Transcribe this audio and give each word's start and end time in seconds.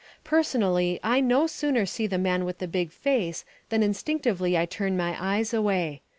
Personally, 0.23 0.99
I 1.03 1.21
no 1.21 1.45
sooner 1.45 1.85
see 1.85 2.07
the 2.07 2.17
man 2.17 2.43
with 2.43 2.57
the 2.57 2.67
big 2.67 2.91
face 2.91 3.45
than 3.69 3.83
instinctively 3.83 4.57
I 4.57 4.65
turn 4.65 4.97
my 4.97 5.15
eyes 5.19 5.53
away. 5.53 6.01